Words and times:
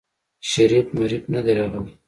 شريف 0.51 0.87
مريف 0.99 1.23
ندی 1.33 1.53
راغلی. 1.57 1.91